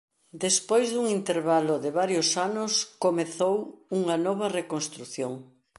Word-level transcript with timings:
Despois 0.45 0.85
dun 0.93 1.05
intervalo 1.19 1.75
de 1.83 1.91
varios 1.99 2.29
anos 2.47 2.73
comezou 3.03 3.55
unha 3.99 4.15
nova 4.25 4.47
reconstrución. 4.59 5.33